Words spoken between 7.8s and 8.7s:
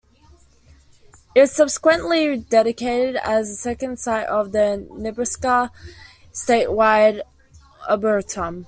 Arboretum.